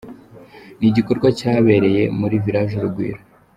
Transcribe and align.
Ni 0.77 0.85
igikorwa 0.91 1.27
cyabereye 1.39 2.03
muri 2.19 2.35
Village 2.45 2.73
Urugwiro. 2.77 3.21